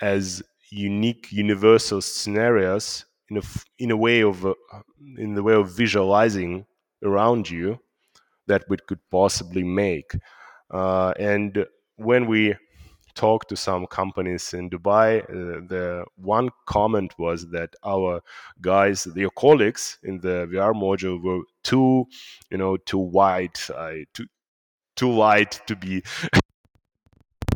[0.00, 3.42] as unique universal scenarios in a,
[3.78, 4.54] in a way of uh,
[5.18, 6.66] in the way of visualizing
[7.02, 7.78] around you
[8.46, 10.12] that we could possibly make.
[10.70, 12.54] Uh, and when we
[13.14, 18.22] talked to some companies in Dubai, uh, the one comment was that our
[18.60, 22.06] guys, their colleagues in the VR module, were too,
[22.50, 24.26] you know, too white, uh, too
[24.96, 26.02] too light to be.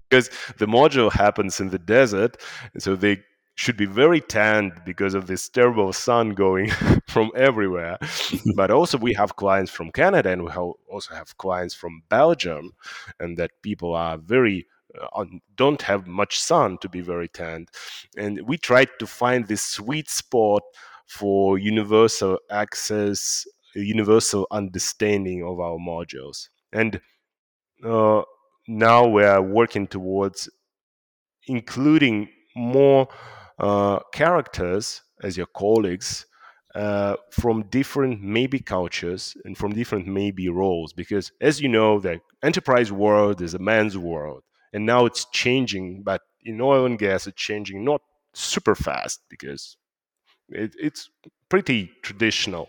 [0.08, 2.36] because the module happens in the desert,
[2.78, 3.18] so they
[3.56, 6.70] should be very tanned because of this terrible sun going
[7.08, 7.98] from everywhere.
[8.56, 12.72] but also, we have clients from Canada and we also have clients from Belgium,
[13.20, 14.66] and that people are very
[15.00, 15.24] uh,
[15.56, 17.68] don't have much sun to be very tanned.
[18.16, 20.62] And we tried to find this sweet spot
[21.06, 26.48] for universal access, universal understanding of our modules.
[26.72, 27.00] And
[27.84, 28.22] uh,
[28.66, 30.48] now we are working towards
[31.46, 33.08] including more
[33.58, 36.26] uh, characters as your colleagues
[36.74, 42.20] uh, from different maybe cultures and from different maybe roles because as you know the
[42.42, 44.42] enterprise world is a man's world
[44.74, 48.02] and now it's changing but in oil and gas it's changing not
[48.34, 49.78] super fast because
[50.50, 51.08] it, it's
[51.48, 52.68] pretty traditional.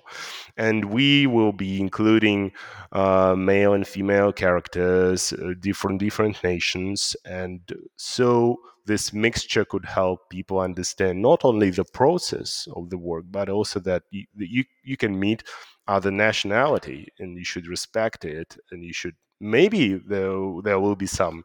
[0.57, 2.51] And we will be including
[2.91, 7.15] uh, male and female characters uh, different different nations.
[7.25, 7.61] And
[7.97, 13.49] so this mixture could help people understand not only the process of the work but
[13.49, 15.43] also that you, you, you can meet
[15.87, 21.07] other nationality and you should respect it and you should maybe there there will be
[21.07, 21.43] some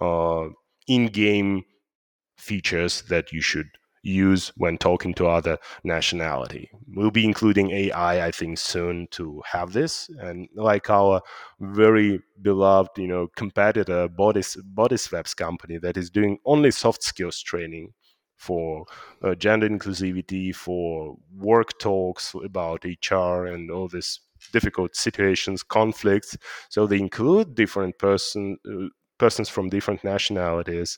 [0.00, 0.46] uh,
[0.86, 1.62] in-game
[2.36, 3.68] features that you should
[4.02, 6.70] use when talking to other nationality.
[6.94, 10.08] We'll be including AI, I think, soon to have this.
[10.20, 11.20] And like our
[11.60, 17.92] very beloved, you know, competitor, Bodys Bodyswaps company that is doing only soft skills training
[18.40, 18.86] for
[19.22, 26.38] uh, gender inclusivity, for work talks about HR and all these difficult situations, conflicts.
[26.70, 30.96] So they include different person uh, persons from different nationalities,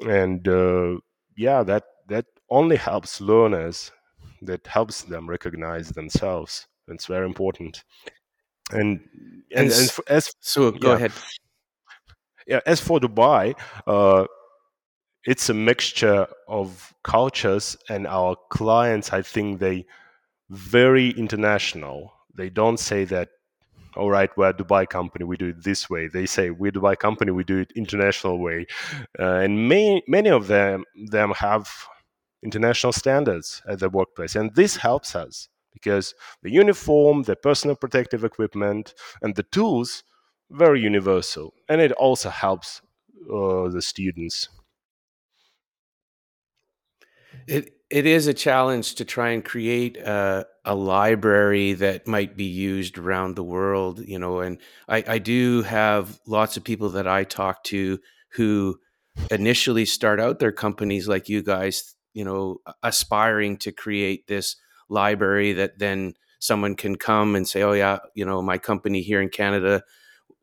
[0.00, 0.96] and uh,
[1.36, 3.92] yeah, that that only helps learners.
[4.40, 6.68] That helps them recognize themselves.
[6.86, 7.84] It's very important.
[8.70, 9.00] And
[9.50, 11.12] and, and, and for, as so, go yeah, ahead.
[12.46, 13.54] Yeah, as for Dubai,
[13.86, 14.24] uh,
[15.24, 19.86] it's a mixture of cultures, and our clients, I think, they
[20.50, 22.12] very international.
[22.36, 23.28] They don't say that
[23.96, 26.08] all right we're a dubai company we do it this way.
[26.08, 28.66] They say we're a dubai company we do it international way.
[29.18, 31.68] Uh, and many many of them them have
[32.42, 38.24] international standards at the workplace and this helps us because the uniform the personal protective
[38.24, 40.04] equipment and the tools
[40.50, 42.80] very universal and it also helps
[43.34, 44.48] uh, the students
[47.48, 52.44] it it is a challenge to try and create a, a library that might be
[52.44, 54.40] used around the world, you know.
[54.40, 57.98] And I, I do have lots of people that I talk to
[58.32, 58.78] who
[59.30, 64.56] initially start out their companies like you guys, you know, aspiring to create this
[64.90, 69.22] library that then someone can come and say, oh, yeah, you know, my company here
[69.22, 69.82] in Canada,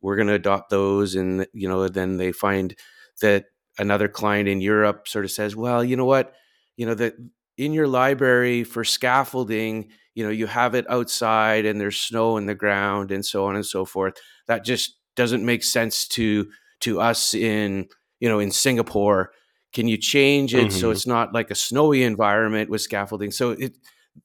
[0.00, 1.14] we're going to adopt those.
[1.14, 2.74] And, you know, then they find
[3.22, 3.44] that
[3.78, 6.34] another client in Europe sort of says, well, you know what?
[6.76, 7.14] You know that
[7.56, 12.46] in your library for scaffolding you know you have it outside and there's snow in
[12.46, 14.14] the ground and so on and so forth.
[14.48, 16.50] That just doesn't make sense to
[16.80, 17.86] to us in
[18.18, 19.30] you know in singapore.
[19.72, 20.78] Can you change it mm-hmm.
[20.78, 23.30] so it's not like a snowy environment with scaffolding?
[23.30, 23.76] So it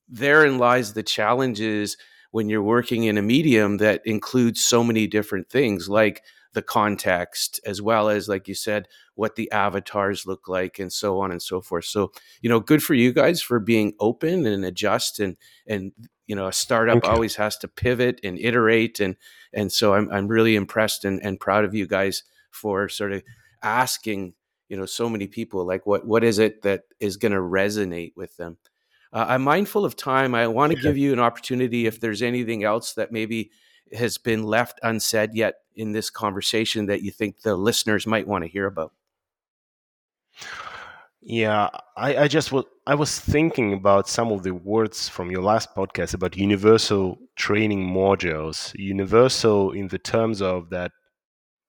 [0.08, 1.98] therein lies the challenges
[2.32, 6.24] when you're working in a medium that includes so many different things like
[6.54, 11.20] the context as well as like you said what the avatars look like and so
[11.20, 11.86] on and so forth.
[11.86, 15.38] So you know good for you guys for being open and adjust and
[15.68, 15.92] and
[16.28, 19.00] you know a startup always has to pivot and iterate.
[19.00, 19.16] And
[19.54, 23.24] and so i'm, I'm really impressed and, and proud of you guys for sort of
[23.64, 24.34] asking
[24.70, 28.14] you know so many people like what what is it that is going to resonate
[28.16, 28.58] with them?
[29.14, 30.36] Uh, i'm mindful of time.
[30.36, 33.52] I want to give you an opportunity if there's anything else that maybe
[33.94, 38.44] has been left unsaid yet in this conversation that you think the listeners might want
[38.44, 38.94] to hear about?
[41.22, 45.44] Yeah i, I just was i was thinking about some of the words from your
[45.44, 48.72] last podcast about universal training modules.
[48.76, 50.92] Universal in the terms of that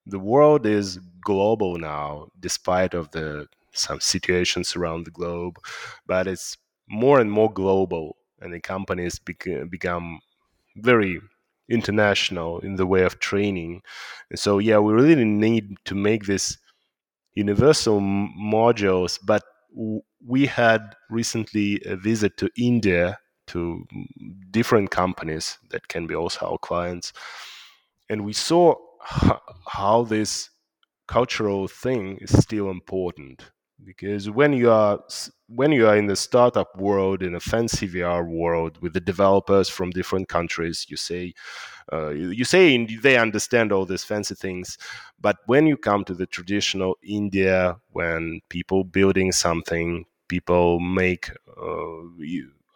[0.05, 5.57] the world is global now, despite of the some situations around the globe,
[6.05, 6.57] but it's
[6.89, 10.19] more and more global, and the companies bec- become
[10.77, 11.21] very
[11.73, 13.81] international in the way of training.
[14.29, 16.57] And so, yeah, we really need to make this
[17.33, 19.19] universal modules.
[19.23, 19.43] But
[20.25, 23.85] we had recently a visit to India to
[24.51, 27.11] different companies that can be also our clients,
[28.09, 28.75] and we saw
[29.67, 30.49] how this
[31.07, 33.51] cultural thing is still important
[33.83, 35.03] because when you are
[35.55, 39.69] when you are in the startup world in a fancy VR world with the developers
[39.69, 41.33] from different countries, you say
[41.93, 44.77] uh, you say they understand all these fancy things,
[45.21, 51.31] but when you come to the traditional India, when people building something, people make
[51.61, 52.03] uh,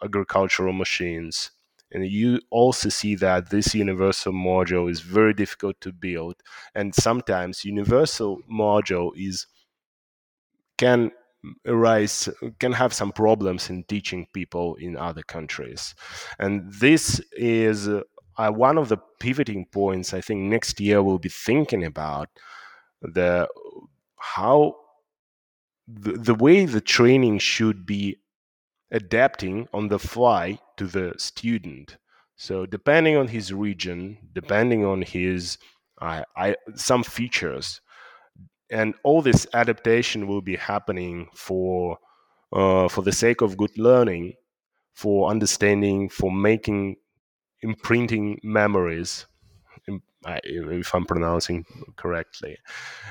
[0.02, 1.50] agricultural machines,
[1.92, 6.36] and you also see that this universal module is very difficult to build
[6.74, 9.46] and sometimes universal module is
[10.76, 11.10] can
[11.66, 12.28] arise
[12.58, 15.94] can have some problems in teaching people in other countries
[16.38, 21.28] and this is uh, one of the pivoting points i think next year we'll be
[21.28, 22.28] thinking about
[23.02, 23.48] the
[24.16, 24.74] how
[25.88, 28.18] the, the way the training should be
[28.90, 31.96] adapting on the fly to the student.
[32.36, 35.58] So depending on his region, depending on his
[36.00, 37.80] uh, I, some features,
[38.70, 41.98] and all this adaptation will be happening for
[42.52, 44.34] uh, for the sake of good learning,
[44.94, 46.96] for understanding, for making
[47.62, 49.26] imprinting memories,
[50.26, 51.64] if I'm pronouncing
[51.96, 52.56] correctly.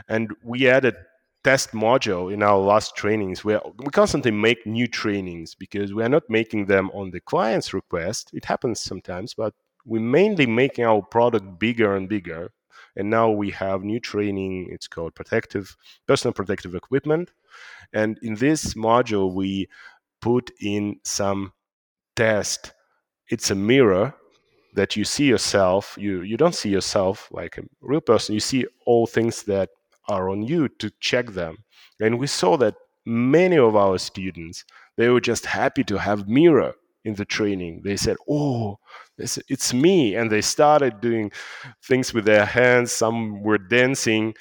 [0.07, 0.95] And we added
[1.43, 6.09] test module in our last trainings where we constantly make new trainings because we are
[6.09, 9.53] not making them on the client's request it happens sometimes but
[9.85, 12.51] we're mainly making our product bigger and bigger
[12.97, 14.67] and now we have new training.
[14.71, 15.77] It's called protective
[16.07, 17.31] personal protective equipment.
[17.93, 19.69] And in this module we
[20.21, 21.53] put in some
[22.15, 22.73] test.
[23.29, 24.13] It's a mirror
[24.73, 25.95] that you see yourself.
[25.97, 28.33] You you don't see yourself like a real person.
[28.33, 29.69] You see all things that
[30.09, 31.57] are on you to check them.
[31.99, 32.75] And we saw that
[33.05, 34.65] many of our students,
[34.97, 36.73] they were just happy to have Mirror
[37.05, 37.81] in the training.
[37.83, 38.79] They said, "Oh,
[39.17, 41.31] it's me," and they started doing
[41.83, 42.91] things with their hands.
[42.91, 44.35] Some were dancing.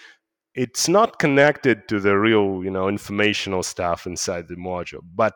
[0.54, 5.34] It's not connected to the real, you know, informational stuff inside the module, but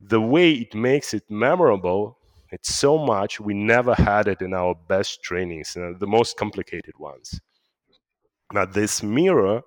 [0.00, 2.18] the way it makes it memorable,
[2.50, 6.36] it's so much we never had it in our best trainings, you know, the most
[6.36, 7.40] complicated ones.
[8.52, 9.62] Now, this mirror,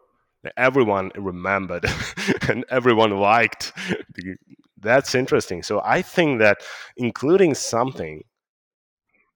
[0.58, 1.86] everyone remembered
[2.50, 3.74] and everyone liked.
[4.78, 5.64] That's interesting.
[5.64, 6.58] So I think that
[6.98, 8.24] including something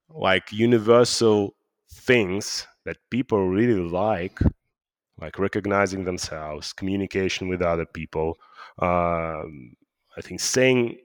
[0.10, 1.56] like universal
[1.92, 4.40] things that people really like,
[5.20, 8.38] like recognizing themselves, communication with other people,
[8.80, 9.76] um,
[10.18, 10.98] I think saying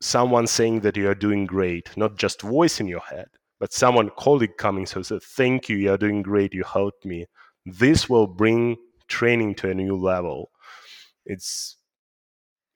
[0.00, 3.28] someone saying that you are doing great, not just voice in your head,
[3.58, 7.26] but someone colleague coming so say, thank you, you are doing great, you helped me
[7.66, 8.76] this will bring
[9.08, 10.50] training to a new level.
[11.26, 11.76] It's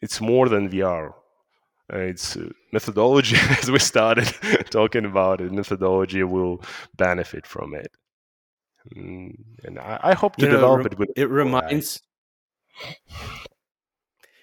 [0.02, 1.12] it's more than VR.
[1.92, 4.26] Uh, it's uh, methodology, as we started
[4.70, 5.50] talking about it.
[5.52, 6.62] Methodology will
[6.96, 7.90] benefit from it,
[8.96, 9.32] mm,
[9.64, 10.98] and I, I, hope to you know, develop it.
[10.98, 12.02] With it reminds.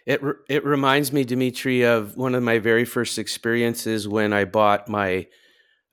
[0.06, 4.46] It re- it reminds me, Dimitri, of one of my very first experiences when I
[4.46, 5.28] bought my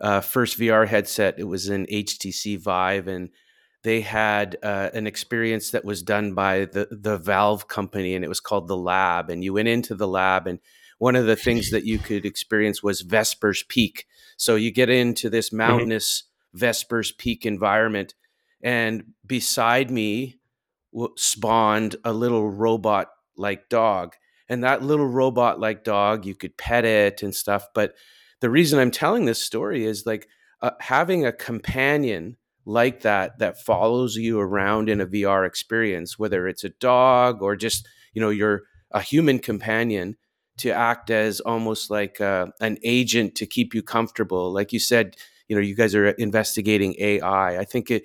[0.01, 1.35] uh, first VR headset.
[1.39, 3.31] It was an HTC Vive, and
[3.83, 8.29] they had uh, an experience that was done by the the Valve company, and it
[8.29, 9.31] was called the Lab.
[9.31, 10.59] And you went into the lab, and
[11.05, 14.07] one of the things that you could experience was Vespers Peak.
[14.39, 15.59] So you get into this mm-hmm.
[15.59, 16.61] mountainous mm-hmm.
[16.61, 18.15] Vespers Peak environment,
[18.63, 20.39] and beside me
[21.17, 24.15] spawned a little robot like dog.
[24.49, 27.67] And that little robot like dog, you could pet it and stuff.
[27.75, 27.93] But
[28.41, 30.27] the reason I'm telling this story is like
[30.63, 36.49] uh, having a companion like that that follows you around in a VR experience, whether
[36.49, 40.17] it's a dog or just you know you're a human companion
[40.59, 44.53] to act as almost like uh, an agent to keep you comfortable.
[44.53, 45.17] Like you said,
[45.49, 47.59] you know, you guys are investigating AI.
[47.59, 48.05] I think it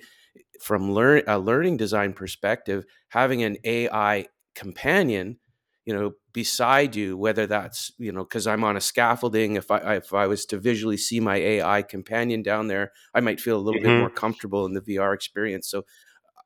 [0.60, 5.38] from learn a learning design perspective, having an AI companion
[5.84, 9.96] you know beside you whether that's you know because i'm on a scaffolding if i
[9.96, 13.58] if i was to visually see my ai companion down there i might feel a
[13.58, 13.90] little mm-hmm.
[13.90, 15.84] bit more comfortable in the vr experience so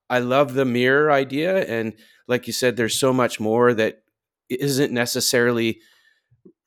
[0.08, 1.94] i love the mirror idea and
[2.28, 4.02] like you said there's so much more that
[4.48, 5.80] isn't necessarily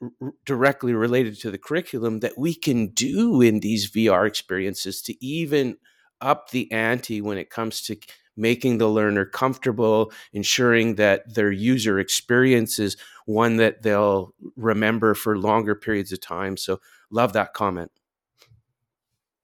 [0.01, 5.25] r- directly related to the curriculum that we can do in these vr experiences to
[5.25, 5.77] even
[6.21, 7.95] up the ante when it comes to
[8.37, 12.95] making the learner comfortable, ensuring that their user experience is
[13.25, 16.55] one that they'll remember for longer periods of time.
[16.55, 16.79] So,
[17.09, 17.91] love that comment.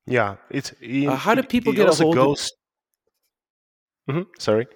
[0.05, 2.51] Yeah, it's it, uh, how do people it, it get a hold goes,
[4.07, 4.15] of?
[4.15, 4.67] Mm-hmm, sorry,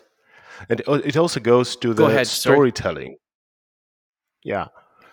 [0.70, 3.06] and it also goes to the Go ahead, storytelling.
[3.06, 3.18] Sorry.
[4.44, 4.68] Yeah.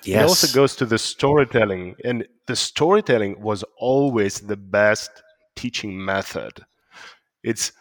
[0.04, 0.20] Yes.
[0.20, 5.10] It also goes to the storytelling, and the storytelling was always the best
[5.56, 6.64] teaching method.
[7.42, 7.72] It's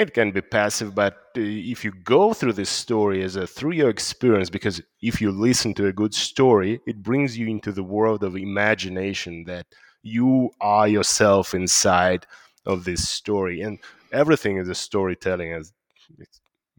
[0.00, 3.72] it can be passive but uh, if you go through this story as a through
[3.72, 7.82] your experience because if you listen to a good story it brings you into the
[7.82, 9.66] world of imagination that
[10.02, 12.26] you are yourself inside
[12.64, 13.78] of this story and
[14.12, 15.72] everything is a storytelling as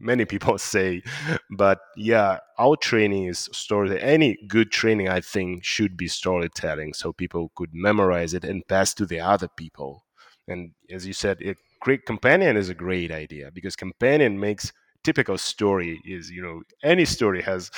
[0.02, 1.02] many people say
[1.50, 7.12] but yeah our training is story any good training i think should be storytelling so
[7.12, 10.04] people could memorize it and pass to the other people.
[10.48, 14.72] And as you said a great companion is a great idea because companion makes
[15.04, 17.70] typical story is you know any story has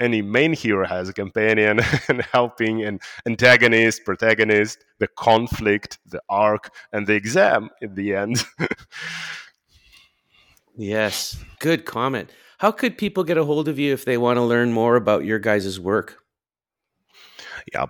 [0.00, 1.78] any main hero has a companion
[2.08, 8.42] and helping and antagonist protagonist the conflict the arc and the exam in the end
[10.80, 14.42] yes good comment how could people get a hold of you if they want to
[14.42, 16.18] learn more about your guys' work
[17.72, 17.86] yeah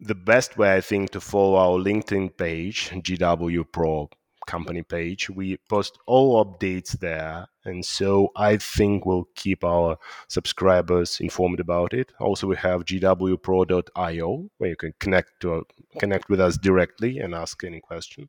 [0.00, 4.08] the best way i think to follow our linkedin page GWPro
[4.46, 5.28] company page.
[5.28, 7.46] We post all updates there.
[7.64, 9.98] And so I think we'll keep our
[10.28, 12.12] subscribers informed about it.
[12.20, 15.64] Also, we have gwpro.io where you can connect to
[15.98, 18.28] connect with us directly and ask any question.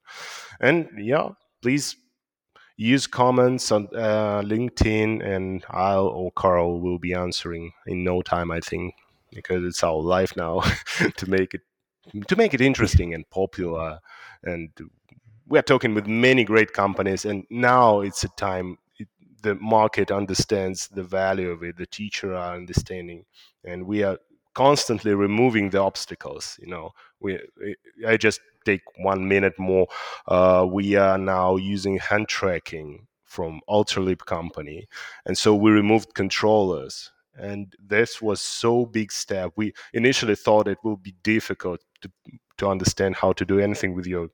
[0.59, 1.29] And yeah,
[1.61, 1.95] please
[2.77, 8.51] use comments on uh, LinkedIn, and I'll or Carl will be answering in no time.
[8.51, 8.95] I think
[9.33, 10.61] because it's our life now
[11.17, 11.61] to make it
[12.27, 13.99] to make it interesting and popular
[14.43, 14.69] and
[15.47, 19.07] we are talking with many great companies, and now it's a time it,
[19.41, 21.77] the market understands the value of it.
[21.77, 23.25] The teacher are understanding,
[23.63, 24.17] and we are
[24.53, 26.57] constantly removing the obstacles.
[26.61, 27.39] You know, we
[28.05, 29.87] I just take one minute more.
[30.27, 34.87] Uh, we are now using hand tracking from Ultraleap company,
[35.25, 37.11] and so we removed controllers.
[37.39, 39.51] And this was so big step.
[39.55, 42.09] We initially thought it will be difficult to
[42.57, 44.29] to understand how to do anything with your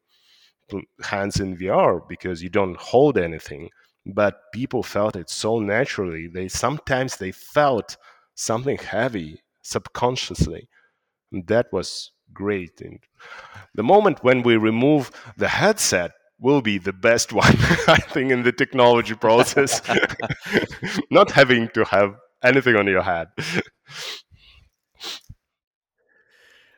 [1.03, 3.69] hands in VR because you don't hold anything.
[4.05, 6.27] But people felt it so naturally.
[6.27, 7.97] They sometimes they felt
[8.35, 10.67] something heavy subconsciously.
[11.31, 12.81] And that was great.
[12.81, 12.99] And
[13.75, 17.55] the moment when we remove the headset will be the best one,
[17.87, 19.81] I think, in the technology process.
[21.11, 23.27] Not having to have anything on your head.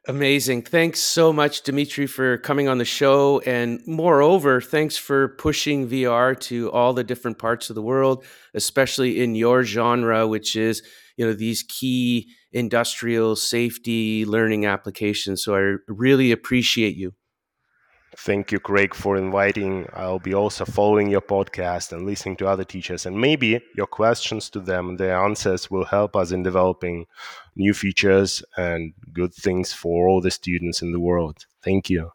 [0.07, 0.61] Amazing.
[0.61, 3.39] Thanks so much, Dimitri, for coming on the show.
[3.39, 9.23] And moreover, thanks for pushing VR to all the different parts of the world, especially
[9.23, 10.83] in your genre, which is,
[11.17, 15.43] you know, these key industrial safety learning applications.
[15.43, 17.13] So I really appreciate you.
[18.17, 19.87] Thank you, Craig, for inviting.
[19.93, 23.05] I'll be also following your podcast and listening to other teachers.
[23.05, 27.07] And maybe your questions to them, their answers will help us in developing
[27.57, 31.45] new features and good things for all the students in the world.
[31.61, 32.14] Thank you.